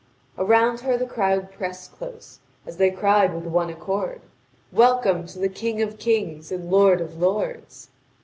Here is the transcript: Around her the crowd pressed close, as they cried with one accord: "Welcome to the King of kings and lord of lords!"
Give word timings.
Around 0.35 0.79
her 0.79 0.97
the 0.97 1.05
crowd 1.05 1.51
pressed 1.51 1.91
close, 1.95 2.39
as 2.65 2.77
they 2.77 2.89
cried 2.89 3.35
with 3.35 3.43
one 3.45 3.69
accord: 3.69 4.21
"Welcome 4.71 5.27
to 5.27 5.37
the 5.37 5.47
King 5.47 5.79
of 5.83 5.99
kings 5.99 6.51
and 6.51 6.71
lord 6.71 7.01
of 7.01 7.19
lords!" 7.19 7.91